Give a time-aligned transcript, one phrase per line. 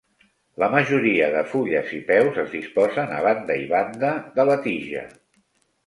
[0.61, 5.11] La majoria de fulles i peus es disposen a banda i banda de la tija.